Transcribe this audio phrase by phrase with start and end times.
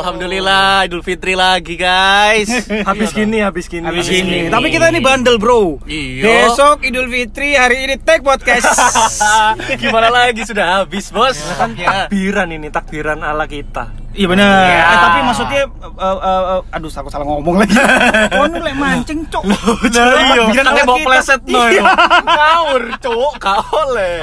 [0.00, 2.48] Alhamdulillah Idul Fitri lagi, guys.
[2.88, 4.48] habis gini habis gini Habis gini.
[4.48, 6.48] tapi kita ini bandel bro Iya.
[6.48, 8.64] besok Idul Fitri hari ini take podcast
[9.76, 11.36] Gimana lagi sudah habis, Bos?
[11.54, 12.08] kan Ya.
[12.08, 14.50] takbiran ini takbiran ala kita Iya benar.
[14.66, 14.82] Iya.
[14.82, 17.78] Eh, tapi maksudnya eh, eh, eh, aduh aku salah ngomong lagi.
[18.34, 19.42] Oh, ini lek mancing, Cok.
[19.46, 21.06] Iya, ala mau kita.
[21.06, 21.78] pleset no Iya.
[21.78, 21.82] itu.
[22.26, 24.14] Ngawur, cuk, gak oleh.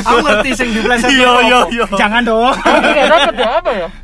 [0.00, 1.12] Aku ngerti sing di pleset.
[1.12, 1.84] Iya, iya, iya.
[1.92, 2.56] Jangan dong.
[2.56, 3.88] dapat ya apa ya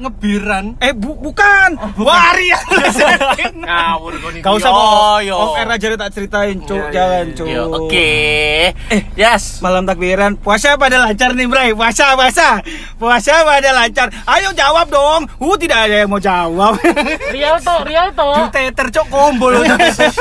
[0.00, 0.64] Ngebiran.
[0.80, 1.76] Eh, bu bukan.
[2.00, 2.58] Wari ya.
[3.60, 6.88] Ngawur kok Gak usah Oh, mau off air aja deh tak ceritain, Cok.
[6.88, 7.46] Jangan, Cok.
[7.46, 8.10] Yo, oke.
[8.88, 9.60] Eh, yes.
[9.60, 11.70] Malam takbiran, puasa pada lancar nih, Bray.
[11.76, 12.64] Puasa, puasa.
[12.96, 14.08] Puasa pada lancar.
[14.24, 15.28] Ayo jawab dong.
[15.36, 16.80] Uh, tidak ada yang mau jawab.
[17.34, 19.62] Rial toh Rial toh Juteter combo loh.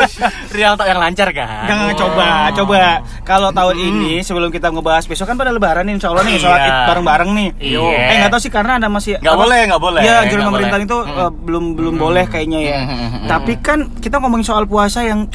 [0.56, 1.68] Real tak yang lancar kan?
[1.70, 2.82] Jangan coba, coba.
[3.24, 6.60] Kalau tahun ini sebelum kita ngebahas besok kan pada lebaran nih, insya Allah nih, sholat
[6.60, 6.68] Iya.
[6.68, 7.50] id bareng-bareng nih.
[7.62, 7.82] Iya.
[8.10, 10.02] Eh nggak tahu sih karena ada masih Nggak boleh, nggak boleh.
[10.02, 10.68] Iya, anjuran boleh.
[10.80, 12.76] itu eh, belum belum boleh kayaknya ya.
[12.82, 13.26] Mm-mm.
[13.26, 15.30] Tapi kan kita ngomongin soal puasa yang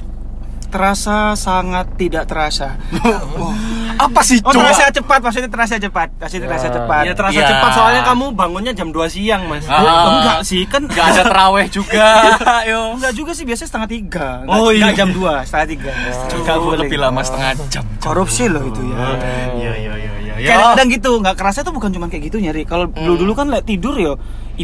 [0.66, 2.74] terasa sangat tidak terasa.
[3.94, 7.02] Apa sih, Oh, terasa cepat, maksudnya terasa cepat, maksudnya terasa cepat.
[7.06, 7.46] ya terasa Iya.
[7.46, 9.78] cepat soalnya kamu bangunnya jam 2 siang mas Ah.
[9.78, 12.34] Oh, enggak sih, kan Nggak ada teraweh juga.
[12.70, 12.98] Yo.
[12.98, 14.26] Enggak juga sih, biasanya setengah tiga.
[14.50, 14.90] Oh, iya.
[14.90, 15.92] Nggak jam dua, setengah tiga.
[16.34, 16.78] Nggak boleh.
[16.82, 17.84] Lebih lama setengah jam.
[18.02, 18.98] Korupsi loh itu ya.
[18.98, 19.14] Iya,
[19.54, 20.10] iya, iya, iya.
[20.50, 22.68] Kadang-kadang gitu, nggak kerasa tuh bukan cuma kayak gitu nyari.
[22.68, 24.20] Kalau dulu dulu kan tidur yo,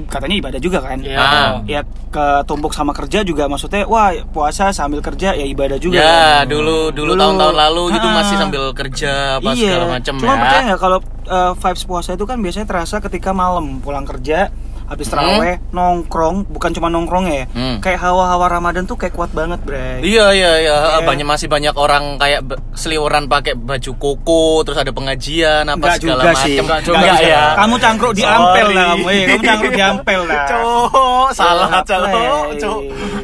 [0.06, 1.00] katanya ibadah juga kan.
[1.00, 1.08] Hmm.
[1.08, 1.24] Iya.
[1.64, 6.02] Ya ketumbuk sama kerja juga maksudnya, wah puasa sambil kerja ya ibadah juga.
[6.02, 6.50] Ya, kan.
[6.50, 8.14] dulu dulu tahun-tahun lalu gitu Ah.
[8.20, 9.70] masih sambil kerja apa iya.
[9.78, 10.40] segala macam Cuma ya.
[10.42, 10.98] percaya nggak kalau
[11.30, 14.50] uh, vibes puasa itu kan biasanya terasa ketika malam pulang kerja
[14.90, 17.78] habis teraweh nongkrong bukan cuma nongkrong ya Hmm.
[17.78, 21.06] kayak hawa-hawa Ramadan tuh kayak kuat banget bre Iya iya iya Iya.
[21.06, 22.42] banyak masih banyak orang kayak
[22.74, 26.42] seliweran pakai baju koko terus ada pengajian apa Enggak segala macam.
[26.42, 27.22] Enggak Enggak juga juga.
[27.24, 27.42] ya.
[27.54, 29.04] Kamu cangkruk di ampel lah kamu.
[29.06, 30.44] Eh, kamu cangkruk di ampel lah.
[30.50, 32.58] Cok, salah cok, eh?
[32.58, 32.80] cok.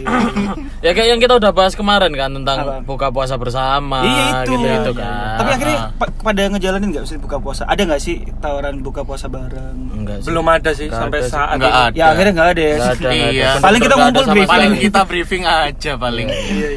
[0.86, 2.74] ya kayak yang kita udah bahas kemarin kan tentang Apa?
[2.80, 4.54] buka puasa bersama Iya itu.
[4.54, 5.90] gitu gitu kan Tapi akhirnya Ah.
[5.92, 7.62] pa- pada ngejalanin nggak sih buka puasa?
[7.64, 9.76] Ada nggak sih tawaran buka puasa bareng?
[9.96, 11.32] enggak sih belum ada sih Nggak sampai ada sih.
[11.32, 11.82] saat Nggak ini.
[11.82, 11.96] ada.
[11.96, 12.74] Ya akhirnya nggak ada ya.
[12.76, 13.32] Nggak ada, nggak ada.
[13.32, 13.50] Iya.
[13.58, 14.52] Paling kita ngumpul nggak ada sama briefing.
[14.54, 16.26] Paling kita briefing aja paling.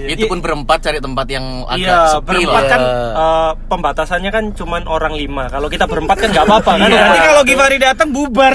[0.07, 2.63] Itu pun berempat cari tempat yang agak Iya, sepi berempat lah.
[2.67, 2.95] kan Iya.
[3.15, 5.43] eh, pembatasannya kan cuman orang lima.
[5.47, 6.87] Kalau kita berempat kan nggak apa-apa kan.
[6.87, 7.01] Iya.
[7.03, 8.53] Berarti kalau Givari datang bubar.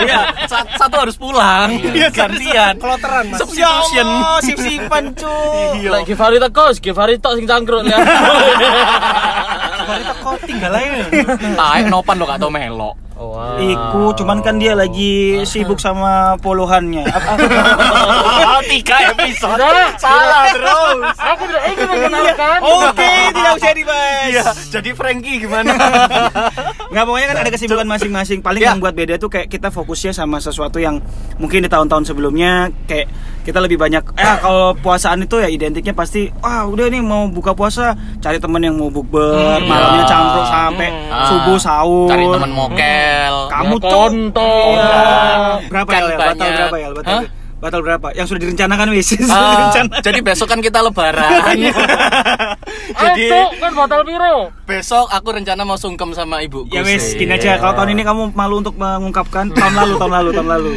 [0.00, 1.68] Iya, sa- satu harus pulang.
[1.92, 2.74] Iya, gantian.
[2.76, 3.36] Kloteran, Mas.
[3.36, 4.06] Ya Substitution.
[4.06, 5.82] Allah, sip-sipan cuy.
[5.82, 5.90] Iya.
[5.98, 8.00] Lek Givari teko, Givari tok sing cangkruk lihat.
[9.80, 11.04] Givari teko tinggal aja.
[11.58, 12.94] Tai nopan lo gak tau melok.
[13.14, 13.54] Oh, wow.
[13.56, 17.06] Iku, cuman kan dia lagi sibuk sama poluhannya.
[17.16, 17.38] Apa-
[18.64, 19.54] Tiga episode.
[19.54, 21.14] Udah, Salah terus.
[21.14, 22.58] Aku tidak ingin mengenalkan.
[22.60, 24.26] Oke, tidak usah dibahas.
[24.26, 24.42] Iya,
[24.72, 25.70] jadi Frankie gimana?
[26.92, 28.38] Nggak pokoknya kan ada kesibukan masing-masing.
[28.40, 28.72] Paling Ya.
[28.72, 30.98] yang buat beda tuh kayak kita fokusnya sama sesuatu yang
[31.36, 33.06] mungkin di tahun-tahun sebelumnya kayak
[33.42, 37.52] kita lebih banyak eh kalau puasaan itu ya identiknya pasti wah udah nih mau buka
[37.52, 40.08] puasa cari temen yang mau bukber Hmm, malamnya iya.
[40.08, 42.50] cangkruk sampai Ah, subuh sahur Cari temen
[43.04, 43.34] mokel.
[43.48, 44.68] kamu Ya, tuh kontol.
[44.70, 45.02] Iya.
[45.66, 46.52] berapa Kan ya batal banyak.
[46.54, 47.24] berapa ya batal, Hah?
[47.56, 50.02] batal berapa yang sudah direncanakan wis direncanakan.
[50.02, 51.30] jadi besok kan kita lebaran.
[53.00, 54.36] jadi Ayo, kan batal piro?
[54.64, 56.68] besok aku rencana mau sungkem sama ibuku.
[56.70, 57.18] Ya wes, sih.
[57.18, 57.56] gini aja.
[57.56, 60.72] Kalau tahun ini kamu malu untuk mengungkapkan tahun lalu, tahun lalu, tahun lalu.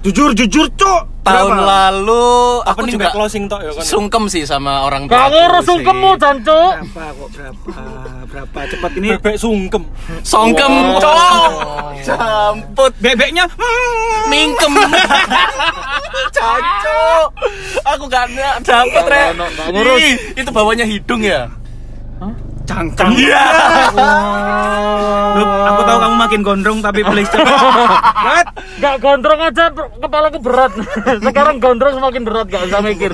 [0.00, 1.02] Jujur, jujur, cok.
[1.20, 2.32] Tahun lalu
[2.64, 3.84] Apa aku nih juga closing tok ya kan.
[3.84, 5.68] sungkem sih sama orang Gak ngurus sih.
[5.68, 6.72] sungkemmu, jancuk.
[6.88, 7.68] Berapa kok berapa?
[8.24, 8.58] Berapa?
[8.66, 9.08] Cepat ini.
[9.12, 9.84] Bebek sungkem.
[10.22, 11.50] Songkem, cok.
[12.00, 12.92] Camput.
[13.04, 14.72] Bebeknya hmm, Mingkem.
[16.30, 17.26] Cancok.
[17.86, 19.22] Aku gak na- dapet, Re.
[19.30, 20.00] Nggak, nggak ngurus.
[20.00, 21.52] Ih, Itu bawahnya hidung ya?
[22.70, 23.10] Cangkang.
[23.12, 23.44] Iya.
[25.30, 27.58] Lu, aku tahu kamu makin gondrong tapi please cepat.
[28.20, 28.46] What?
[28.78, 30.72] Gak gondrong aja kepalaku berat.
[31.26, 33.12] Sekarang gondrong semakin berat gak usah mikir.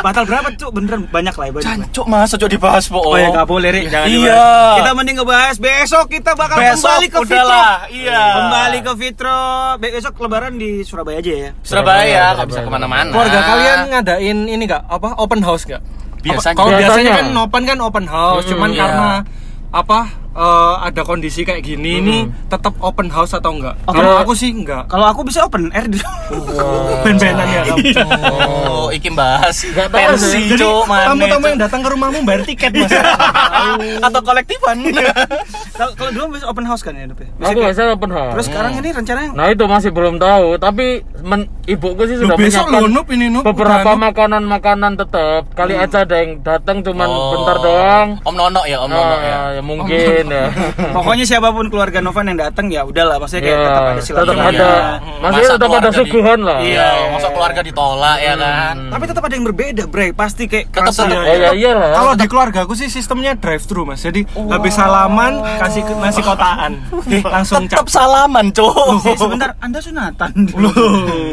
[0.00, 0.70] Batal berapa, cuk?
[0.70, 1.64] Beneran banyak lah ya, banyak.
[1.64, 1.74] lah.
[1.80, 3.00] Cancok masa cok dibahas po.
[3.00, 3.88] Oh ya nggak boleh, Rik.
[3.88, 4.16] Jangan Iya.
[4.18, 4.76] dibahas.
[4.78, 7.34] Kita mending ngebahas besok kita bakal Besok kembali ke Fitro.
[7.34, 8.22] udahlah, iya.
[8.34, 9.38] Kembali ke Fitro.
[9.76, 11.50] Be- Besok lebaran di Surabaya aja ya.
[11.60, 13.10] Surabaya, nggak bisa ke mana-mana.
[13.10, 15.82] Keluarga kalian ngadain ini nggak apa open house nggak?
[16.20, 16.54] Biasanya.
[16.54, 17.14] Kalau biasanya Biasanya.
[17.14, 18.80] kan Nopan kan open house, Hmm, cuman iya.
[18.80, 19.08] karena
[19.68, 19.98] apa
[20.38, 23.74] eh, ada kondisi kayak gini ini tetap open house atau enggak?
[23.84, 24.86] Open Kalau aku sih enggak.
[24.86, 25.98] Kalau aku bisa open air di
[27.04, 27.86] Ben-benan ya kamu.
[28.68, 30.42] Oh, iki bahas Nggak tahu pensi, sih.
[30.54, 32.92] Jadi tamu-tamu yang datang ke rumahmu bayar tiket mas.
[34.06, 34.76] atau kolektifan.
[35.74, 37.06] Kalau kalau dulu bisa open house kan ya?
[37.08, 38.32] Bisa Aku biasa open house.
[38.38, 42.66] Terus sekarang ini rencananya Nah itu masih belum tahu, tapi men, ibuku sih sudah besok
[42.68, 45.42] menyiapkan ini, Nup, beberapa makanan-makanan tetap.
[45.54, 47.32] Kali aja ada yang datang cuman Oh.
[47.34, 48.08] bentar doang.
[48.20, 49.38] Om Nono ya, Om Nono Ah, ya.
[49.58, 50.46] ya mungkin ya.
[50.96, 54.06] Pokoknya siapa pun keluarga Novan yang datang ya udahlah, maksudnya kayak Ya, tetap ada tetap
[54.06, 54.48] silaturahmi.
[54.50, 56.58] ada, Hmm, maksudnya masa tetap ada suguhan lah.
[56.60, 58.74] Iya, masa keluarga ditolak ya kan.
[58.88, 60.06] Tapi tetap ada yang berbeda, Bre.
[60.12, 61.08] Pasti kayak Tetap tetap.
[61.18, 61.90] Oh ya iyalah.
[61.92, 64.00] Kalau di keluarga aku sih sistemnya drive thru mas.
[64.00, 66.72] Jadi habis salaman kasih nasi kotaan,
[67.24, 67.92] langsung Tetap cap.
[67.92, 68.72] salaman, Cuk.
[69.04, 70.30] Eh, sebentar, Anda sunatan.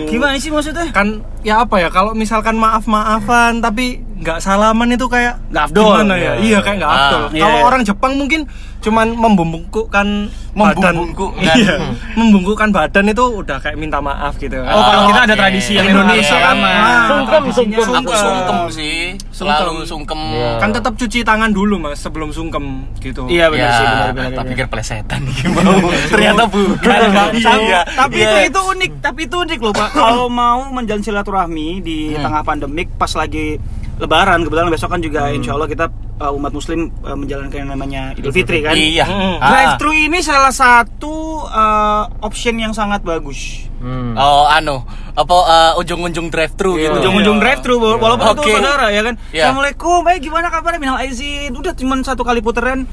[0.06, 0.90] Gimana sih maksudnya?
[0.90, 1.08] Kan
[1.42, 5.84] ya apa ya kalau misalkan maaf maafan tapi nggak salaman itu kayak Nggak afdol.
[5.94, 6.34] gimana ya?
[6.38, 7.24] Iya kayak nggak Ah, afdol.
[7.30, 7.66] iya, Kalau iya.
[7.66, 8.42] orang Jepang mungkin
[8.80, 10.08] cuman membungkukkan
[10.54, 11.56] badan, Membungkukkan.
[11.60, 11.76] iya,
[12.14, 14.56] membungkukkan badan itu udah kayak minta maaf gitu.
[14.56, 16.70] Oh, kalau kita ada tradisi yang Indonesia kan sama.
[16.70, 17.84] ah, Sungkem, sungkem.
[17.98, 18.98] Aku sungkem sih,
[19.32, 20.20] selalu sungkem.
[20.32, 20.50] Iya.
[20.58, 22.64] Kan tetap cuci tangan dulu mas sebelum sungkem
[22.98, 23.26] gitu.
[23.26, 24.30] Iya benar Ya, sih, benar benar.
[24.32, 24.46] benar.
[24.48, 25.70] pikir plesetan gimana.
[26.08, 27.00] Ternyata bukan.
[27.36, 28.30] Iya, tapi Iya.
[28.30, 29.90] itu itu unik, tapi itu unik loh Pak.
[29.98, 32.24] Kalau mau menjalin silaturahmi di Hmm.
[32.24, 33.58] tengah pandemik pas lagi
[33.96, 35.88] Lebaran, kebetulan besok kan juga Insya Allah kita
[36.20, 38.76] uh, umat Muslim uh, menjalankan yang namanya Idul Fitri kan.
[38.76, 39.08] Iya.
[39.08, 39.40] Hmm.
[39.40, 39.50] Ah.
[39.52, 43.72] Drive thru ini salah satu uh, option yang sangat bagus.
[43.80, 44.18] Hmm.
[44.18, 44.84] Oh, anu,
[45.14, 46.92] apa uh, ujung-ujung drive thru Iya.
[46.92, 47.08] gitu.
[47.08, 48.52] Ujung-ujung drive thru walaupun Oke.
[48.52, 49.16] itu saudara ya kan.
[49.32, 49.44] Iya.
[49.48, 50.80] Assalamualaikum, eh gimana kabarnya?
[50.82, 51.56] Minal aizin.
[51.56, 52.84] Udah cuma satu kali puteran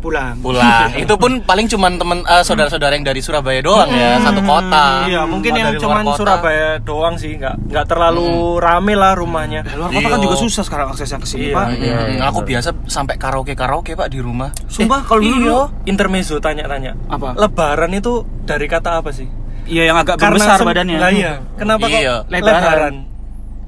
[0.00, 0.34] pulang.
[0.40, 0.88] Pulang.
[1.04, 5.04] Itu pun paling cuman temen uh, saudara-saudara yang dari Surabaya doang ya, satu kota.
[5.04, 6.18] Iya, mungkin yang cuman kota.
[6.18, 8.26] Surabaya doang sih, nggak nggak terlalu
[8.56, 9.60] rame lah rumahnya.
[9.70, 10.24] Luar kota kan Iya.
[10.24, 11.66] juga susah sekarang aksesnya ke sini, Iya, Pak.
[11.76, 11.96] iya.
[12.00, 14.48] Hmm, aku biasa sampai karaoke karaoke pak di rumah.
[14.66, 15.60] Sumpah kalau dulu Iya.
[15.86, 16.96] Intermezzo tanya-tanya.
[17.06, 17.36] Apa?
[17.36, 18.12] Lebaran itu
[18.42, 19.28] dari kata apa sih?
[19.64, 20.98] Iya yang agak besar sem- badannya.
[20.98, 21.32] Lah iya.
[21.54, 22.24] Kenapa Iya.
[22.24, 22.58] kok Lebaran.
[22.58, 22.94] lebaran?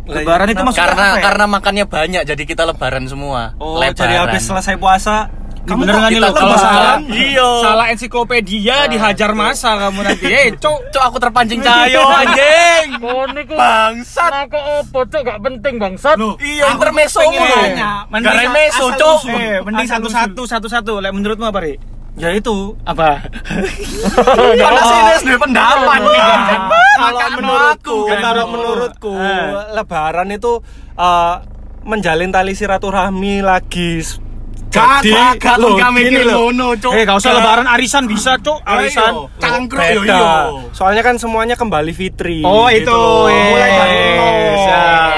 [0.02, 0.14] Iya.
[0.18, 1.22] Lebaran itu maksudnya karena apa ya?
[1.22, 3.54] karena makannya banyak jadi kita lebaran semua.
[3.56, 3.94] Oh, lebaran.
[3.94, 5.30] jadi habis selesai puasa
[5.62, 7.50] Kamu bener kok nggak nih kita lo kalau salah- Iya.
[7.62, 10.26] Salah ensiklopedia dihajar masa kamu nanti.
[10.26, 10.78] Eh, cok.
[10.92, 12.86] Cok aku terpancing cayo anjing.
[13.02, 14.26] Oh Bangsat.
[14.28, 16.16] Nah kok opo cok gak penting bangsat.
[16.16, 18.20] Loh, Iya intermezzo Pengen mulu.
[18.20, 19.18] Gak remeso, cok.
[19.28, 20.92] Eh, mending Asal satu-satu satu-satu.
[20.98, 21.74] Lek menurutmu apa, Ri?
[22.12, 22.74] Ya itu.
[22.82, 23.24] Apa?
[24.60, 26.20] Karena sih ini SD pendapat nih.
[26.92, 28.20] Kalau menurutku, aku.
[28.20, 29.46] kalau menurutku Eh.
[29.72, 30.60] lebaran itu
[30.92, 31.34] eh,
[31.82, 34.04] menjalin tali silaturahmi lagi
[34.72, 36.24] jadi gak mikir gini
[36.80, 36.92] cok.
[36.96, 38.58] Eh, gak usah lebaran arisan bisa, cok.
[38.64, 39.12] Arisan.
[39.36, 40.16] Cangkruk yo Beda.
[40.16, 40.28] yo.
[40.72, 42.40] Soalnya kan semuanya kembali fitri.
[42.42, 42.82] Oh, itu.
[42.82, 43.28] gitu loh.
[43.28, 43.44] Eh.
[43.52, 44.34] Mulai dari nol.
[44.64, 45.12] Siap.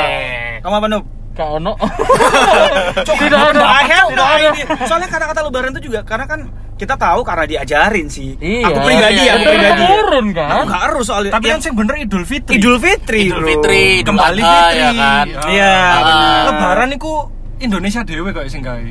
[0.60, 1.04] Kamu apa, Nup?
[1.34, 1.72] Gak ono.
[3.06, 3.62] Cok, Tidak ada.
[3.82, 4.50] Tidak ada.
[4.86, 8.38] Soalnya kata-kata lebaran itu juga karena kan kita tahu karena diajarin sih.
[8.38, 8.66] Iya.
[8.66, 9.82] Aku pribadi, Iya, aku iya, pribadi.
[9.84, 10.48] Turun kan.
[10.50, 11.30] Aku gak harus soalnya.
[11.34, 12.54] Tapi Yang sing bener Idul Fitri.
[12.54, 13.46] Idul Fitri, Idul bro.
[13.50, 14.78] Fitri, kembali fitri.
[14.78, 15.26] ya kan?
[15.46, 15.94] Iya, Ah.
[16.00, 16.42] benar.
[16.50, 17.12] Lebaran iku
[17.58, 18.82] Indonesia dewe kok sing gawe.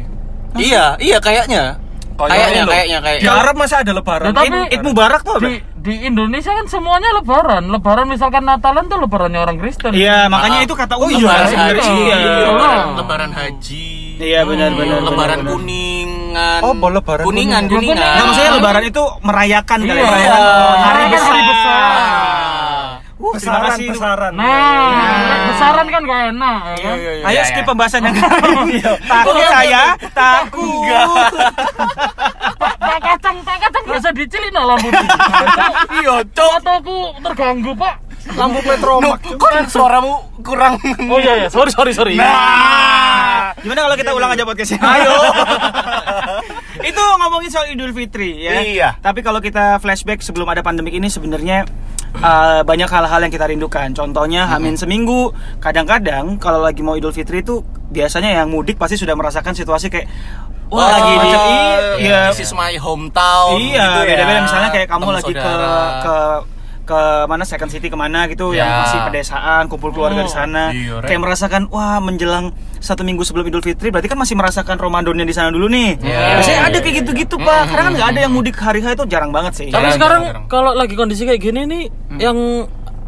[0.55, 1.63] Iya, iya kayaknya.
[2.13, 2.71] Kayaknya, loh.
[2.71, 3.31] kayaknya, Di kayaknya.
[3.33, 4.29] Arab masih ada lebaran.
[4.29, 5.43] Ya, tapi- Id Mubarak tuh apa?
[5.43, 5.53] Di
[5.83, 7.63] di Indonesia kan semuanya lebaran.
[7.67, 9.91] Lebaran misalkan Natalan tuh lebarannya orang Kristen.
[9.91, 10.65] Iya, makanya Ah.
[10.65, 12.17] itu kata Oh, iya, Lebaran haji, Iya.
[12.47, 12.95] lebaran, Ah.
[12.95, 13.87] lebaran haji.
[14.15, 15.53] Iya, benar, Hmm, benar, Lebaran benar, benar.
[15.57, 16.59] kuningan.
[16.61, 17.97] Oh, boleh lebaran kuningan, kuningan.
[17.97, 18.13] kuningan.
[18.13, 20.05] Nah, maksudnya lebaran itu merayakan kali Iya.
[20.05, 20.15] ya.
[20.15, 20.35] Iya.
[20.79, 22.52] Hari Hari besar.
[23.35, 23.87] Terima besaran, kasih.
[23.91, 24.31] besaran.
[24.33, 26.59] Nah, besaran kan gak enak.
[26.63, 26.95] ya kan?
[26.97, 28.83] iya, Ayo skip pembahasan yang lain.
[29.01, 31.31] Takut saya, takut.
[32.57, 34.89] Pak Pak kacang, Pak kacang gak usah dicilin lah lampu.
[35.93, 36.51] Iya, cok.
[36.63, 37.95] Aku terganggu Pak.
[38.23, 39.19] Lampu Petromak.
[39.19, 40.79] Kok suaramu kurang
[41.11, 42.15] Oh iya ya, sorry sorry sorry.
[42.15, 43.51] Nah.
[43.59, 44.79] Gimana kalau kita ulang aja podcastnya?
[44.79, 45.11] Ayo.
[46.89, 48.63] itu ngomongin soal Idul Fitri ya.
[48.63, 48.89] Iya.
[49.03, 51.67] Tapi kalau kita flashback sebelum ada pandemik ini sebenarnya
[52.19, 53.89] uh, banyak hal-hal yang kita rindukan.
[53.91, 55.31] Contohnya Hamin seminggu.
[55.57, 60.09] Kadang-kadang kalau lagi mau Idul Fitri itu biasanya yang mudik pasti sudah merasakan situasi kayak
[60.73, 61.39] wah lagi di macam
[62.01, 63.61] iya, This is my hometown.
[63.61, 64.09] iya gitu ya.
[64.09, 65.53] beda-beda misalnya kayak kamu Ketemu lagi saudara.
[65.53, 66.15] ke ke
[66.85, 68.83] mana Second City ke mana gitu yang Ya.
[68.83, 73.61] masih pedesaan kumpul keluarga di sana iya, kayak merasakan wah menjelang satu minggu sebelum Idul
[73.61, 76.19] Fitri berarti kan masih merasakan Ramadannya di sana dulu nih Iya.
[76.37, 79.29] biasanya ada kayak gitu-gitu pak karena kan nggak ada yang mudik hari H itu jarang
[79.29, 80.43] banget sih Tapi Jarang, sekarang jarang.
[80.47, 81.83] kalau lagi kondisi kayak gini nih
[82.19, 82.37] yang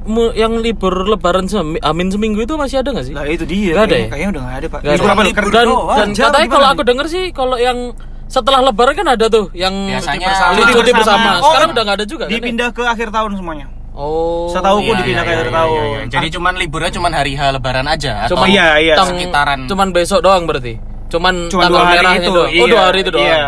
[0.05, 3.11] mu- yang libur lebaran semi, amin seminggu itu masih ada nggak sih?
[3.11, 4.07] lah itu dia Nggak ada kayaknya, ya?
[4.07, 5.01] kayaknya udah nggak ada pak Nggak ada.
[5.49, 5.97] Dan doang.
[5.97, 7.77] dan katanya kalau aku denger sih kalau yang
[8.25, 11.17] setelah lebaran kan ada tuh yang Biasanya cuti cuti bersama.
[11.21, 11.29] bersama.
[11.37, 12.29] Oh, Sekarang udah nggak ada juga kan?
[12.29, 12.35] ya?
[12.35, 14.51] dipindah ke akhir tahun semuanya Oh.
[14.51, 16.01] Setauku Iya, dipindah iya, ke akhir iya, tahun iya, iya.
[16.11, 18.93] Jadi cuman liburnya cuman hari H lebaran aja atau Cuma iya, iya.
[18.93, 20.75] Tang- sekitaran Cuman besok doang berarti.
[21.05, 22.33] Cuman, cuma tanggal dua hari merahnya itu.
[22.33, 22.51] doang.
[22.51, 23.23] Oh, dua hari itu doang.
[23.23, 23.39] Iya.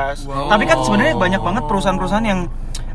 [0.48, 2.40] Tapi kan sebenarnya banyak banget perusahaan-perusahaan yang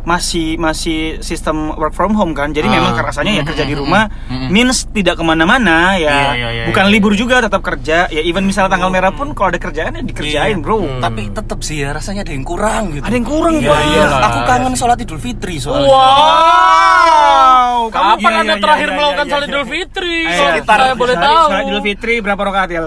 [0.02, 2.50] masih masih sistem work from home kan.
[2.50, 2.73] Jadi Ah.
[2.75, 4.11] memang kerasanya ya kerja di rumah
[4.49, 6.35] means tidak ke mana-mana ya.
[6.35, 6.92] Iya, iya, iya, Bukan iya.
[6.92, 8.06] libur juga tetap kerja.
[8.09, 10.61] Ya even misalnya tanggal merah pun kalau ada kerjaan ya dikerjain, Iya.
[10.61, 10.99] bro.
[10.99, 13.04] Tapi tetep sih ya rasanya ada yang kurang gitu.
[13.04, 14.04] Ada yang kurang, Iya, iya.
[14.23, 15.87] Aku kangen sholat Idul Fitri soalnya.
[15.87, 17.80] Wow.
[17.88, 19.52] Kapan Iya, Anda iya, terakhir iya, melakukan iya, sholat iya.
[19.52, 20.16] Idul Fitri?
[20.23, 21.47] Ayo, Kalau sekitar saya boleh Sholat- tahu.
[21.49, 22.80] Sholat Idul Fitri berapa rakaat ya?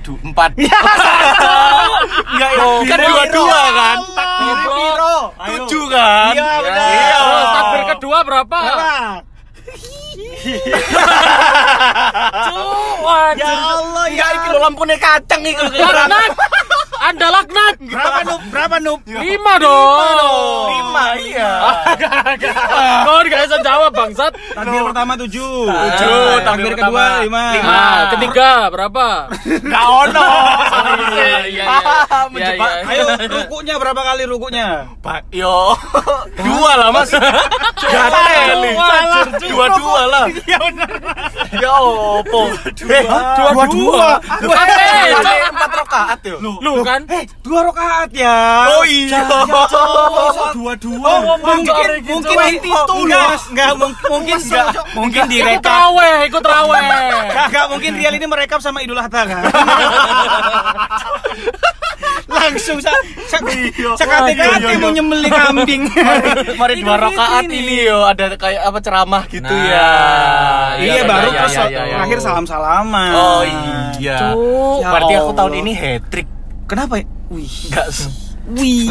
[0.00, 0.56] Du, empat.
[0.56, 2.50] Enggak,
[2.88, 3.96] kan dua-dua kan?
[4.64, 5.18] Biro.
[5.36, 6.32] Tujuh kan?
[6.32, 6.88] Iya, benar.
[6.88, 7.20] Iya.
[7.20, 8.58] Terus takbir kedua berapa?
[12.48, 13.34] Cuan.
[13.36, 15.84] Ya Allah, ya Enggak, iki lho lampune kacang iki lho.
[17.00, 17.74] Anda laknat.
[17.80, 18.40] Berapa noob?
[18.52, 19.00] Berapa noob?
[19.08, 20.68] Lima dong.
[20.68, 21.50] Lima, iya.
[23.02, 24.32] Kau nggak bisa jawab bangsat.
[24.52, 25.64] Takbir pertama tujuh.
[25.64, 27.24] Tujuh, Takbir takbir kedua pertama.
[27.24, 27.44] lima.
[27.56, 29.06] Nah, ketiga berapa?
[29.42, 30.28] Enggak ono.
[31.10, 31.64] Iya, iya, iya.
[32.28, 32.70] Menjebak.
[32.84, 34.68] Ayo, rukunya berapa kali rukunya?
[35.00, 35.72] Pak, yo.
[36.36, 37.08] Dua lah, Mas.
[37.10, 38.28] Salah.
[38.76, 39.24] Salah.
[39.40, 40.24] Dua-dua lah.
[40.30, 40.90] Iya benar.
[41.50, 42.40] Ya opo.
[42.84, 43.02] Eh,
[43.40, 44.08] Dua-dua.
[44.20, 44.52] Eh,
[45.10, 46.36] Ada empat rakaat yo.
[46.60, 47.00] Lu kan?
[47.08, 48.38] Eh, dua rakaat ya.
[48.72, 49.22] Oh iya.
[50.52, 51.12] dua-dua.
[51.38, 52.58] mungkin Cari mungkin gitu.
[52.58, 55.70] di itu enggak enggak mung- mungkin enggak mungkin Ikut direkap.
[55.70, 56.82] raweh, ikut raweh.
[57.46, 59.42] Enggak, mungkin Rial ini merekap sama Idul Adha kan.
[62.30, 62.94] Langsung sa,
[63.26, 63.38] sa,
[63.92, 65.82] sekate-kate mau nyembeli kambing.
[66.60, 69.90] Mari dua rakaat Fitri ini yo ada kayak apa ceramah gitu Nah, ya.
[70.78, 71.94] Iya, Iya, baru iya, terus iya, iya, iya.
[71.98, 73.10] terakhir salam-salaman.
[73.12, 73.42] Oh
[73.98, 74.18] iya.
[74.30, 74.80] Cuk.
[74.80, 76.28] Berarti aku tahun ini hat trick.
[76.70, 77.04] Kenapa ya?
[77.34, 77.50] Wih.
[77.66, 77.86] Enggak.
[78.56, 78.88] Wih.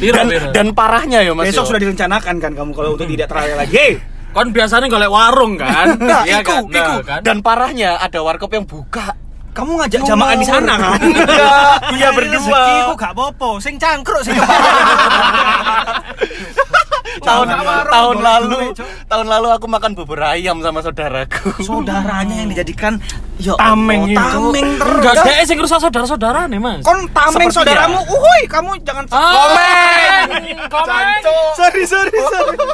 [0.00, 0.26] Dan,
[0.56, 1.52] dan parahnya ya Mas.
[1.52, 1.68] Besok yo.
[1.68, 3.86] sudah direncanakan kan kamu kalau untuk tidak terawih lagi.
[4.32, 5.92] Kan biasanya golek warung kan?
[6.08, 6.72] Nah, Iya iku, kan?
[6.72, 6.94] Nah, iku.
[7.04, 7.20] kan?
[7.20, 9.12] Dan parahnya ada warkop yang buka.
[9.52, 10.96] Kamu ngajak jamaah di sana kan?
[10.96, 12.40] Enggak, iya berdua.
[12.40, 14.32] Rezekiku gak popo, sing cangkruk sing
[17.20, 17.46] tahun
[17.86, 18.72] tahun lalu
[19.06, 21.52] tahun lalu aku makan bubur ayam sama saudaraku.
[21.62, 22.98] saudaranya yang dijadikan
[23.42, 24.22] ya Tameng Allah, itu.
[24.22, 25.26] tameng Enggak, terus.
[25.26, 26.80] dia sing rusak saudara-saudara nih, Mas.
[26.80, 30.26] Kon tameng Seperti saudaramu, uhuy, kamu jangan Komen.
[30.72, 31.20] Komen.
[31.52, 32.56] Sorry, sorry, sorry.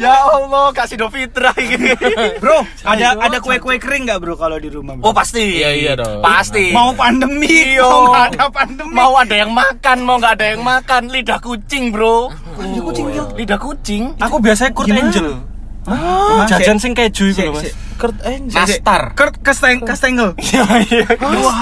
[0.00, 1.92] Ya Allah, kasih do fitrah ini.
[2.40, 4.96] Bro, ada ada kue-kue kering nggak bro kalau di rumah?
[4.96, 5.20] Oh Bro?
[5.20, 5.60] pasti.
[5.60, 6.24] Iya, iya dong.
[6.24, 6.72] Pasti.
[6.72, 7.84] mau pandemi, Iya.
[7.84, 8.92] mau nggak ada pandemi.
[8.96, 11.02] Mau ada yang makan, mau nggak ada yang makan.
[11.12, 12.32] Lidah kucing, bro.
[12.56, 13.26] Lidah kucing, Gil?
[13.36, 14.02] Lidah kucing.
[14.16, 15.12] Aku biasanya Kurt Gimana?
[15.12, 15.28] Angel.
[15.88, 17.72] Oh, jajan sing keju itu loh, Mas.
[18.00, 18.56] Kurt Angel.
[18.56, 19.12] Nastar.
[19.12, 20.32] Kurt Kasteng Kastengel.
[20.40, 21.04] Iya, iya.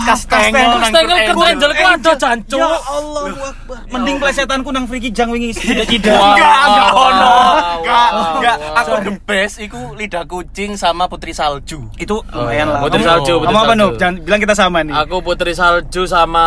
[0.07, 0.71] Kastengel.
[0.79, 2.63] Kastengel Kurt Angel ku ada jancuk.
[2.63, 3.79] Ya Allah, Akbar.
[3.91, 6.15] Mending plesetanku nang Friki Jang wingi tidak-tidak.
[6.15, 7.35] Enggak, enggak ono.
[7.83, 8.57] Enggak, enggak.
[8.79, 11.91] Aku the best iku lidah kucing sama putri salju.
[11.99, 12.87] Itu lumayan lah.
[12.87, 13.83] Putri salju, putri Kamu apa salju.
[13.83, 13.93] Nup?
[13.99, 14.95] Jangan bilang kita sama nih.
[14.95, 16.47] Aku Putri Salju sama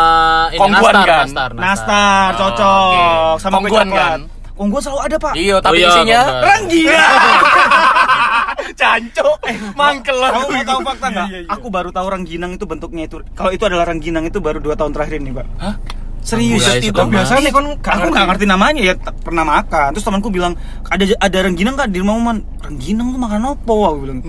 [0.51, 1.25] ini Kongguan Nastar, kan?
[1.27, 2.91] Nastar, Nastar, cocok.
[2.95, 3.41] oke.
[3.43, 4.40] Sama kue Kongguan coklat.
[4.61, 5.33] Kongguan selalu ada, Pak.
[5.33, 6.45] Iya, tapi iya, isinya Kongguan.
[6.45, 7.01] ranggina.
[8.81, 10.49] Cancok, eh, mangkel Kamu aku.
[10.53, 11.27] mau tahu fakta nggak?
[11.49, 13.25] Aku baru tahu rengginang itu bentuknya itu.
[13.33, 15.45] Kalau itu adalah rengginang itu baru dua tahun terakhir ini, Pak.
[15.57, 15.75] Hah?
[16.21, 19.91] Serius itu biasanya kon aku nggak ngerti namanya ya pernah makan.
[19.91, 20.53] Terus temanku bilang
[20.85, 23.73] ada ada rengginang kak di rumah man rengginang tuh makan apa?
[23.73, 24.19] Aku bilang.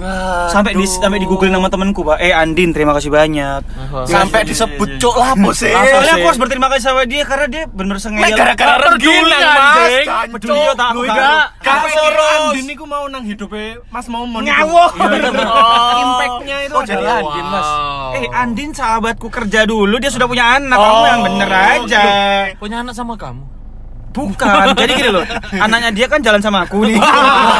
[0.48, 2.18] Sampai di sampai di google nama temanku pak.
[2.18, 3.60] Eh Andin terima kasih banyak.
[4.08, 5.72] Sampai disebut cok lah bos eh.
[5.72, 9.60] Nah, soalnya aku harus berterima kasih sama dia karena dia bener sengaja gara-gara rengginang mas.
[9.62, 10.06] Anjing.
[10.08, 10.30] Cancok.
[10.32, 11.00] Peduli ya, tak aku
[11.62, 12.52] Kak Soros.
[12.52, 14.42] Andin niku mau nang hidupe Mas Momon.
[14.42, 16.00] ngawur Oh.
[16.02, 17.68] Impact-nya itu Oh, jadi Andin mas.
[18.16, 20.76] eh Andin sahabatku kerja dulu dia sudah punya anak.
[20.76, 20.82] Oh.
[20.82, 21.80] kamu yang bener aja
[22.56, 23.42] Punya anak sama kamu.
[24.12, 24.44] Bukan,
[24.76, 25.24] jadi gini loh,
[25.56, 27.00] anaknya dia kan jalan sama aku nih.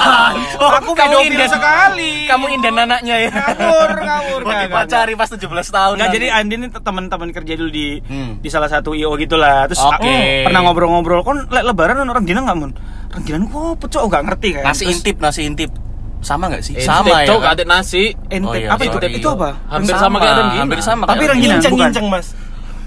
[0.77, 1.49] aku kamu pedofil inden.
[1.49, 2.13] sekali.
[2.29, 4.41] kamu inden anaknya ya ngawur, ngawur.
[4.45, 6.17] mau dipacari pas 17 tahun Nggak, nanti.
[6.19, 8.37] jadi Andin ini teman-teman kerja dulu di Hmm.
[8.39, 9.65] di salah satu IO gitulah.
[9.65, 9.97] Terus Oke.
[9.97, 10.09] aku
[10.45, 12.71] pernah ngobrol-ngobrol, kon lek lebaran orang Gina nggak mun?
[13.09, 14.63] Orang Gina kok pecok nggak ngerti kan?
[14.67, 15.71] nasi Terus intip nasi intip
[16.21, 17.57] sama nggak sih Intip, sama ya Cok, kan?
[17.67, 18.03] nasi.
[18.29, 18.95] Ente, Oh, iya, apa itu?
[18.95, 19.11] sorry.
[19.17, 19.49] Itu apa?
[19.67, 20.63] Hampir sama kayak Rengginang.
[20.63, 21.59] hampir sama Tapi Rengginang.
[21.59, 21.73] Bukan.
[21.73, 22.27] Nginceng-nginceng, Mas.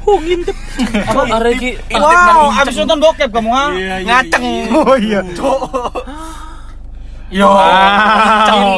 [0.05, 0.53] Oh, ngintip.
[1.09, 1.81] Apa areki?
[1.97, 2.62] Wow, inceng.
[2.62, 3.65] abis nonton bokep kamu ha?
[3.74, 5.21] Iya, iya, ngaceng Oh iya.
[7.33, 7.50] Yo.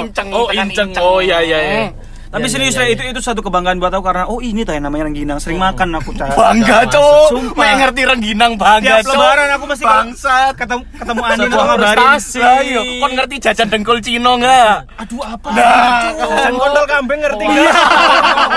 [0.08, 0.90] inceng Oh, tekan inceng.
[1.04, 1.92] Oh, iya, iya, iya.
[2.28, 2.94] Tapi Iya, serius iya, lah iya.
[2.94, 6.12] itu itu satu kebanggaan buat aku karena oh ini tanya namanya Rengginang sering makan aku
[6.12, 6.34] Cak.
[6.34, 7.72] bangga cok Sumpah.
[7.78, 12.20] Ngerti rengginang bangga Tiap cok lebaran aku mesti kalau bangsat ketemu ketemu Sebuah aku ngabarin.
[12.62, 15.48] iya kon ngerti jajan dengkul Cino nggak Aduh apa?
[15.50, 16.02] Nah.
[16.12, 17.74] Jajan kontol kambing ngerti enggak?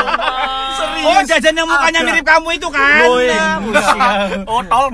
[0.80, 3.02] serius Oh jajan yang mukanya mirip kamu itu kan?
[3.04, 3.56] Oh, iya.
[3.56, 4.86] Nah, oh tol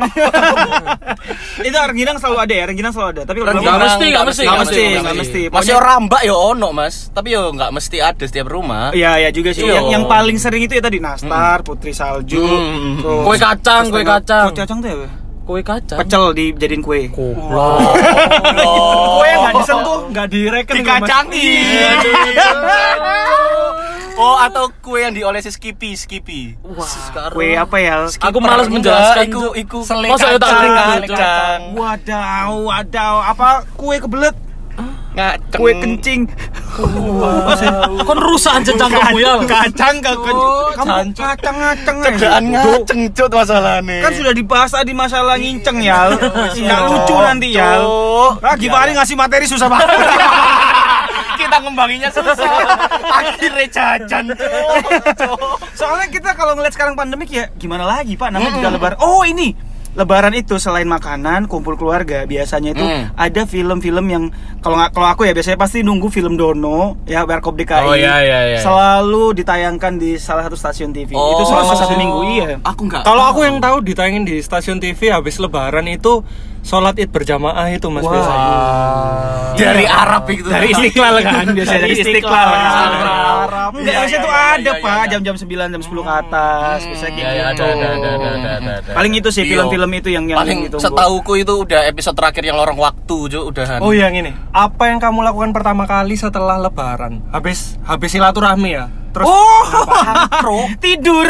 [1.66, 3.22] itu Rengginang selalu ada ya, Rengginang selalu ada.
[3.24, 5.40] Tapi kalau Nggak mesti, nggak mesti, nggak mesti, nggak mesti.
[5.50, 8.65] Masih orang mbak ya ono mas, tapi yo nggak mesti ada setiap rumah.
[8.66, 8.90] Rumah.
[8.90, 9.62] Iya, iya juga sih.
[9.62, 9.78] Iya.
[9.78, 12.98] Yang, yang paling sering itu ya tadi Nastar, Putri Salju, Hmm.
[12.98, 14.50] terus Kue kacang, kue kacang.
[14.50, 15.08] Kue kacang tuh ya?
[15.46, 15.98] Kue kacang.
[16.02, 17.06] Pecel dijadiin kue.
[17.06, 17.78] Goblok.
[19.14, 20.74] Kue nggak disentuh, nggak direken.
[20.74, 20.98] tuh, Mas.
[20.98, 21.86] Dikacangin.
[24.16, 26.56] Oh, atau kue yang diolesi Skippy, Skippy.
[26.64, 27.36] Wah, sekarang.
[27.36, 28.08] Kue apa ya?
[28.08, 29.28] Aku malas menjelaskan.
[29.28, 31.60] Iku, iku Masa ya kacang, kacang.
[31.76, 33.14] Wadaw, wadaw.
[33.28, 34.32] Apa kue kebelet?
[35.16, 35.56] Ngaceng.
[35.56, 36.20] Kue kencing.
[38.04, 39.40] Kon rusak aja cangkemmu ya.
[39.48, 42.10] Kacang ke Oh, Kamu kacang-kacang aja.
[42.12, 44.04] Cedaan ngaceng cut masalahnya.
[44.04, 46.12] Kan sudah dibahas tadi masalah nginceng ya.
[46.52, 47.80] Nggak lucu nanti ya.
[48.44, 49.88] Ah, gimana ngasih materi susah banget.
[51.40, 52.48] kita ngembanginnya susah.
[53.08, 54.24] Akhirnya jajan.
[55.72, 58.28] Soalnya kita kalau ngeliat sekarang pandemik ya gimana lagi Pak?
[58.32, 58.98] Namanya juga lebaran.
[59.00, 59.56] Oh ini
[59.96, 63.08] Lebaran itu selain makanan, kumpul keluarga, biasanya itu Hmm.
[63.16, 64.24] ada film-film yang
[64.60, 67.88] kalau nggak kalau aku ya biasanya pasti nunggu film Dono ya Warkop DKI.
[67.88, 68.58] Oh, iya, iya, iya.
[68.60, 71.16] Selalu ditayangkan di salah satu stasiun TV.
[71.16, 71.40] Oh.
[71.40, 72.60] Itu selama satu minggu iya.
[72.60, 73.08] Aku enggak.
[73.08, 76.20] Kalau aku yang tahu ditayangin di stasiun TV habis lebaran itu
[76.66, 78.50] sholat id berjamaah itu mas biasanya.
[79.54, 80.44] dari Arab itu.
[80.44, 82.46] Dari Istiqlal kan biasanya dari Istiqlal.
[82.46, 82.60] kan.
[83.46, 83.70] Arab.
[83.72, 85.10] Enggak, Iya, biasanya iya, tuh iya, ada iya, Pak, iya.
[85.10, 87.30] jam-jam 9, jam 10 ke atas, bisa Iya, gitu.
[87.30, 88.90] iya, ada, ada, ada, ada, ada, ada.
[88.92, 89.50] Paling itu sih Iya.
[89.52, 93.78] film-film itu yang yang Paling setauku itu udah episode terakhir yang lorong waktu, Cuk, udahan.
[93.78, 97.22] Oh iya gini, apa yang kamu lakukan pertama kali setelah lebaran?
[97.30, 98.86] Habis habis silaturahmi ya?
[99.16, 99.64] Terus Oh,
[100.84, 101.26] tidur.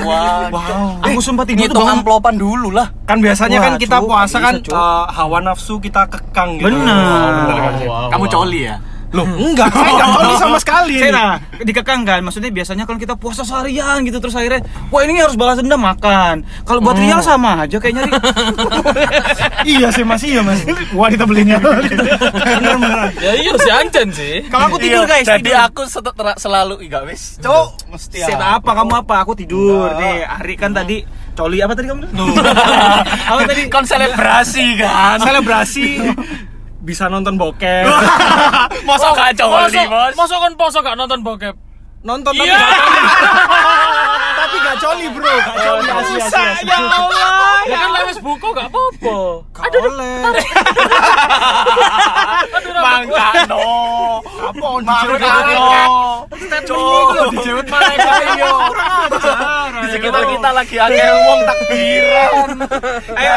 [0.00, 0.48] Wah.
[0.48, 0.96] wow.
[1.04, 2.00] Aku sumpah tidur tuh Ngitung bangun.
[2.00, 2.88] amplopan dulu lah.
[3.04, 6.72] Kan biasanya kan Wah, kita Cuk, puasa kan eh, hawa nafsu kita kekang gitu.
[6.72, 6.96] Bener.
[6.96, 7.72] Oh, bener kan?
[8.10, 8.80] Kamu coli ya?
[9.16, 10.94] Loh, enggak, saya enggak coli sama sekali.
[11.00, 14.60] Saya nah, dikekang kan, maksudnya biasanya kalau kita puasa seharian gitu terus akhirnya,
[14.92, 16.44] wah ini harus balas dendam makan.
[16.68, 18.12] Kalau buat Rial sama aja kayak nyari.
[19.72, 20.60] iya sih Mas, iya Mas.
[20.92, 21.56] Wanita belinya.
[21.62, 23.08] bener bener.
[23.16, 24.44] Ya iya si Anjan sih.
[24.52, 25.64] Kalau aku tidur Iya, guys, Jadi tidur.
[25.64, 27.40] aku set- ter- selalu enggak wis.
[27.40, 29.24] Cuk, mesti set apa kamu apa?
[29.24, 30.28] Aku tidur nih.
[30.28, 31.00] Ari kan tadi
[31.32, 32.04] coli apa tadi kamu?
[33.32, 33.62] apa tadi?
[33.72, 35.16] Kon selebrasi kan.
[35.24, 35.86] Selebrasi
[36.86, 37.90] bisa nonton bokep.
[38.88, 40.14] Masa gak coli, Bos?
[40.14, 41.66] Masa kan poso gak nonton bokep?
[42.06, 42.98] nonton tapi nggak coli.
[44.46, 46.38] tapi gak coli bro, gak coli asli asli.
[46.38, 46.70] asli.
[46.70, 47.58] Ya Allah.
[47.66, 49.16] Ya kan lewes buku gak apa-apa.
[49.50, 50.18] Gak boleh.
[52.78, 53.66] Mangga no.
[54.22, 55.66] Apa on Mangga no.
[56.62, 58.54] Cuk, dijewet mereka yo.
[59.82, 62.48] Di sekitar kita lagi ada wong takbiran.
[63.18, 63.34] Ayo,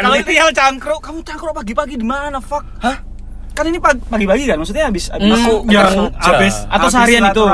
[0.00, 2.40] kalau itu yang cangkruk, kamu cangkruk pagi-pagi di mana?
[2.40, 2.64] Fuck.
[2.80, 3.09] Hah?
[3.50, 4.56] Kan ini pag- pagi-pagi kan?
[4.56, 7.44] Maksudnya habis habis Aku yang habis atau seharian itu?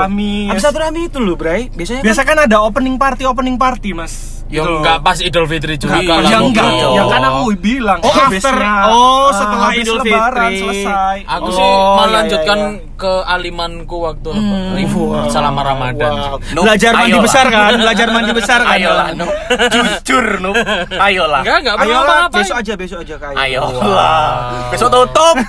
[0.46, 1.68] Habis silaturahmi itu loh, Bray.
[1.68, 4.35] Biasanya Biasa kan ada opening party opening party mas.
[4.46, 5.98] Ya Gitu enggak pas Idul Fitri juga.
[5.98, 6.88] Enggak, Ya enggak, gitu.
[6.92, 8.54] ya kan aku bilang Oh, after.
[8.54, 10.60] Oh, ah, setelah habis Idul lebaran Fitri.
[10.62, 11.16] selesai.
[11.26, 15.26] Aku Oh, sih iya, melanjutkan iya, ke alimanku waktu lebaran.
[15.28, 16.12] selama Ramadan.
[16.14, 16.38] Wow.
[16.52, 17.24] Nup, Belajar mandi ayolah.
[17.24, 17.70] besar kan?
[17.76, 18.72] Belajar mandi besar kan?
[18.72, 19.30] Ayolah, Nup.
[19.68, 20.56] Jujur, Nup.
[20.92, 21.40] Ayolah.
[21.42, 22.36] Enggak, enggak perlu Ayolah, apa-apa.
[22.38, 23.36] besok aja, besok aja kayak.
[23.36, 24.26] Ayolah.
[24.70, 25.36] Besok tutup.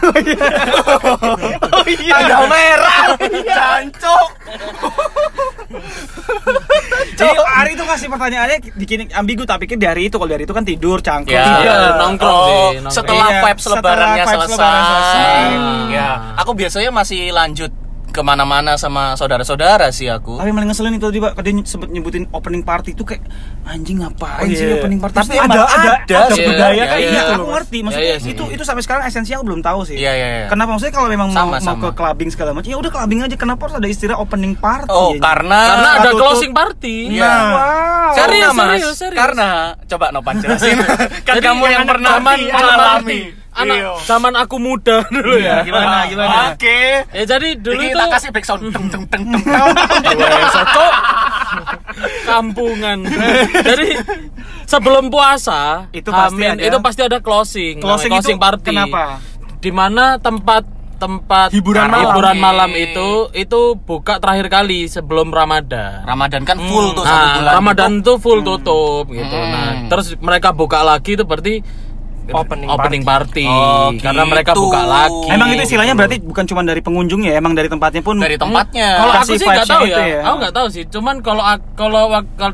[1.70, 2.14] Oh iya.
[2.18, 3.02] Tanggal merah.
[3.48, 4.28] Jancuk.
[7.20, 10.46] Jadi hari itu kasih pertanyaannya bikin ambigu tapi pikir di hari itu kalau di hari
[10.48, 11.36] itu kan tidur cangkruk.
[11.36, 12.96] Ya, nongkrong oh, sih, nongkrong.
[12.96, 14.54] Setelah Iya, vibes setelah lebarannya vibes selesai.
[14.56, 15.36] lebaran selesai.
[15.92, 17.72] Ya, aku biasanya masih lanjut
[18.18, 20.42] ke mana-mana sama saudara-saudara sih aku.
[20.42, 23.22] Tapi paling ngeselin itu tadi Pak, dia sempet nyebutin opening party itu kayak
[23.64, 24.82] anjing ngapain Oh, sih iya.
[24.82, 25.14] opening party?
[25.14, 26.42] Tapi ada, emang ada, ada sih.
[26.42, 27.46] budaya Iya, kayak iya, Iya, gitu aku loh.
[27.46, 27.54] Mas.
[27.54, 27.78] ngerti.
[27.86, 28.32] Maksudnya Iya, iya sih.
[28.34, 29.96] itu itu sampai sekarang esensi aku belum tahu sih.
[29.96, 30.46] Iya, iya, iya.
[30.50, 31.84] Kenapa maksudnya kalau memang mau, Sama, mau sama.
[31.84, 33.36] ke clubbing segala macam, ya udah clubbing aja.
[33.38, 34.90] Kenapa harus ada istilah opening party?
[34.90, 35.22] Oh, ya?
[35.22, 36.96] karena Karena ada closing party.
[37.14, 37.30] Iya.
[37.30, 38.10] Wow.
[38.10, 39.20] Karena Serius, serius, serius.
[39.20, 39.50] karena
[39.86, 40.78] coba Nopan jelasin.
[41.28, 43.20] kan Jadi kamu yang pernah mengalami.
[43.58, 43.92] Anak Iya.
[44.06, 45.62] zaman aku muda dulu ya.
[45.62, 46.54] Gimana, gimana?
[46.54, 47.02] Oke.
[47.08, 49.44] Ya jadi dulu Ini itu kita kasih background teng teng teng teng.
[50.48, 50.94] Cok.
[52.24, 52.98] kampungan.
[53.70, 53.88] Jadi
[54.64, 58.70] sebelum puasa Itu pasti Amin, ada- itu pasti ada closing, Closing closing itu party.
[58.70, 59.18] kenapa?
[59.58, 60.64] Di mana tempat
[60.98, 62.06] tempat Hiburan Nah, malam.
[62.10, 66.02] hiburan malam itu itu buka terakhir kali sebelum Ramadan.
[66.04, 67.54] Ramadan kan full tuh satu Nah, bulan.
[67.56, 69.30] Ramadan tuh full tutup gitu.
[69.32, 69.52] Hmm.
[69.52, 71.62] Nah, terus mereka buka lagi itu berarti
[72.30, 74.68] Opening opening party, Oh, karena mereka gitu.
[74.68, 75.28] buka lagi.
[75.30, 78.90] Emang itu istilahnya berarti bukan cuma dari pengunjungnya, emang dari tempatnya pun dari tempatnya.
[78.98, 80.08] Kalau aku sih nggak tahu itu ya.
[80.10, 80.22] ya.
[80.26, 80.84] Aku nggak tahu sih.
[80.88, 82.04] Cuman kalau kalau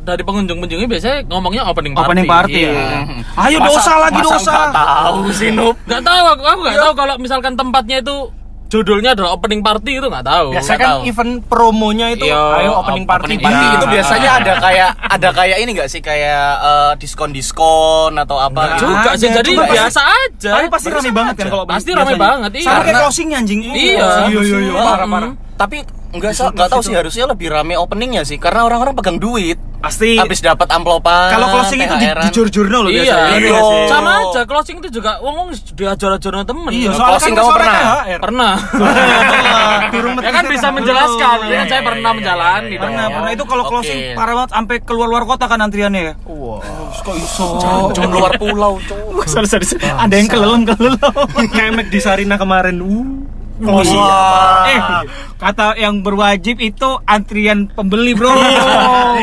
[0.02, 2.06] dari pengunjung-pengunjungnya biasanya ngomongnya opening party.
[2.06, 2.62] opening party.
[2.64, 2.86] Iya.
[3.34, 4.52] Ayo Masa- dosa lagi masa dosa.
[4.54, 5.76] nggak tahu sih Nup.
[5.86, 8.16] Nggak tahu aku, aku nggak tahu kalau misalkan tempatnya itu
[8.74, 10.48] judulnya adalah opening party itu nggak tahu.
[10.52, 11.02] Biasanya Nggak kan tahu.
[11.06, 13.24] event promonya itu Iya, ayo opening party.
[13.24, 13.76] Opening party Iya.
[13.76, 18.90] itu biasanya ada kayak ada kayak ini enggak sih kayak eh, diskon-diskon atau apa gitu.
[18.90, 19.30] juga sih.
[19.30, 20.52] Jadi cuma biasa aja.
[20.52, 22.64] Tapi pasti rame banget kan kalau Pasti rame banget, iya.
[22.64, 23.60] Sama kayak Karena- closing anjing.
[23.62, 23.74] Iya.
[23.74, 24.84] Iya, iya, iya, Heeh.
[24.84, 25.32] parah, parah.
[25.54, 25.78] Tapi
[26.14, 29.58] Enggak sa- enggak tahu sih harusnya lebih rame openingnya sih karena orang-orang pegang duit.
[29.84, 30.16] Pasti.
[30.16, 31.28] Habis dapat amplopan.
[31.28, 32.24] Kalau closing itu di, THR-an.
[32.24, 33.36] di jurnal loh Iya, biasanya.
[33.36, 33.60] iya.
[33.60, 33.84] sih?
[33.92, 36.72] sama aja closing itu juga wong wong diajar-ajar temen.
[36.72, 37.76] Iya, soalnya closing kan kamu pernah?
[37.76, 38.20] THR.
[38.24, 38.54] pernah.
[39.94, 42.68] Ya kan bisa menjelaskan, ya kan saya Iya, pernah iya, menjalani.
[42.72, 46.14] iya, Pernah, pernah itu kalau closing parah banget sampai keluar luar kota kan antriannya ya.
[46.26, 46.64] Wah.
[47.04, 47.46] Kok iso?
[47.92, 49.28] Jangan luar pulau, cowok.
[50.04, 51.14] Ada yang kelelem kelelem.
[51.54, 52.80] Kayak di Sarina kemarin.
[52.80, 53.33] Uh.
[53.62, 54.66] Oh, Wah.
[54.66, 54.82] Eh,
[55.38, 58.34] kata yang berwajib itu antrian pembeli, Bro.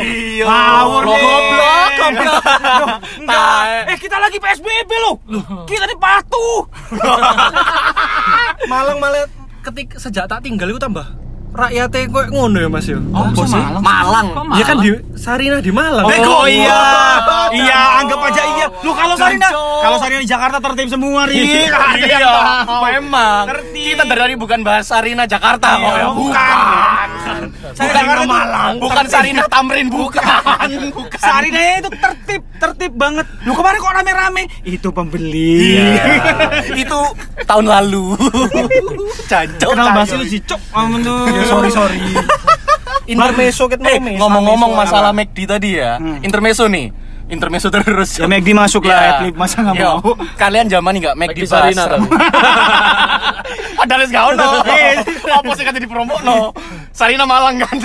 [0.01, 0.47] Iya.
[0.47, 1.19] Ngawur nih.
[1.21, 2.45] Goblok, goblok.
[3.21, 3.63] Enggak.
[3.91, 5.17] Eh, kita lagi PSBB loh.
[5.67, 6.63] Kita ini patuh.
[8.71, 9.27] Malang malah
[9.61, 11.05] ketik sejak tak tinggal itu tambah
[11.51, 12.99] rakyatnya kok ngono ya Mas yo.
[13.11, 13.63] Apa sih?
[13.79, 14.27] Malang.
[14.31, 16.05] Kok Ya kan di Sarina di Malang.
[16.05, 16.63] Oh, Oh, iya.
[16.63, 16.81] iya.
[17.51, 18.67] Iya, anggap aja iya.
[18.81, 19.49] Lu kalau Sarina,
[19.83, 21.67] kalau Sarina di Jakarta tertib semua nih.
[22.01, 22.33] Iya,
[22.95, 23.45] memang.
[23.49, 23.83] Tertib.
[23.91, 26.07] Kita dari tadi bukan bahas Sarina Jakarta, Iya, kok ya.
[26.13, 27.09] bukan.
[27.71, 28.73] Bukan Sarina Malang, Malang.
[28.79, 30.23] bukan Sarina Tamrin, bukan.
[30.91, 31.19] Bukan.
[31.19, 33.27] Sarina itu tertib, tertib banget.
[33.43, 34.43] Lu kemarin kok rame-rame?
[34.63, 35.75] Itu pembeli.
[35.77, 35.93] Iya.
[36.83, 36.99] Itu
[37.43, 38.15] tahun lalu.
[39.31, 39.69] Jancok.
[39.69, 39.99] Kenal jancok.
[39.99, 40.61] basi lu sih, cok.
[41.41, 41.99] Ya sorry sorry.
[43.11, 46.23] Intermezzo ket Eh, ngomong-ngomong masalah McD tadi ya, Hmm.
[46.23, 46.93] intermezzo nih.
[47.27, 48.19] Intermezzo terus.
[48.19, 49.11] Ya McD masuk lah, Ya.
[49.17, 49.35] Adlib.
[49.35, 50.15] Masa nggak Yo, mau?
[50.35, 51.85] Kalian zaman nggak McD Sarina.
[53.81, 54.49] Padahal wis gak ono.
[55.33, 56.53] Apa sih kata di promo no?
[57.01, 57.77] Sarina Malang kan.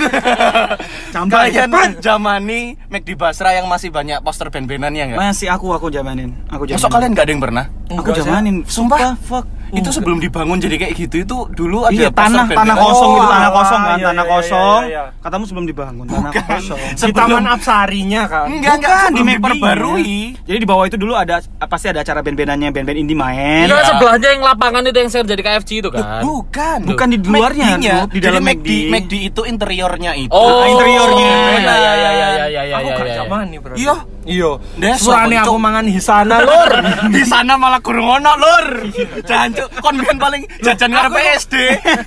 [1.24, 5.18] Kalian zamani McD Basra yang masih banyak poster band-bandannya enggak?
[5.22, 6.36] Masih aku aku jamanin.
[6.46, 6.76] Aku jamanin.
[6.76, 7.64] Masuk kalian nggak ada yang pernah?
[7.86, 8.54] Aku Enggak, jamanin.
[8.66, 9.16] Sumpah.
[9.18, 9.46] fuck.
[9.66, 13.26] Itu sebelum dibangun jadi kayak gitu itu dulu ada Iya, tanah tanah kosong itu Oh,
[13.26, 14.80] tanah kosong kan, iya, tanah iya, kosong.
[14.80, 15.02] iya, iya.
[15.18, 16.46] Katamu sebelum dibangun, tanah Bukan.
[16.54, 16.78] kosong.
[16.86, 18.46] Di Sebelum- Taman Apsarinya kan.
[18.46, 19.34] Enggak, enggak, McD-nya.
[19.34, 20.18] diperbarui.
[20.38, 23.66] Jadi di bawah itu dulu ada pasti ada acara band-bandannya, band-band indie main.
[23.66, 26.22] Iya sebelahnya yang lapangan itu yang sering jadi KFC itu kan.
[26.22, 26.78] Bukan.
[26.86, 27.68] Bukan di luarnya,
[28.06, 28.70] di dalam Jadi McD.
[29.06, 30.34] McD itu interiornya itu.
[30.34, 31.30] Oh, interiornya.
[31.62, 32.96] Iya iya iya iya iya iya Aku iya.
[32.98, 33.16] gak iya.
[33.22, 33.74] zaman nih bro.
[33.78, 33.94] Iya.
[34.26, 34.50] Iya.
[34.98, 36.72] Surane aku mangan di sana lur.
[37.14, 38.90] di sana malah kurang ono lur.
[39.22, 41.54] Jancuk kon biyen paling jajan karo PSD.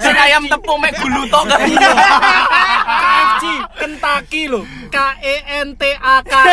[0.03, 1.59] Sing ayam tepung mek gulu tok kan.
[2.99, 3.43] KFC
[3.79, 4.67] Kentucky lo.
[4.91, 6.51] K E N T A K I.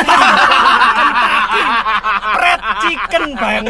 [0.95, 1.63] Kentucky.
[2.87, 3.67] Chicken bayang